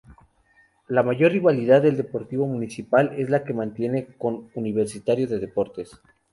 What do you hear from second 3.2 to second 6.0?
la que mantiene con Universitario de Deportes.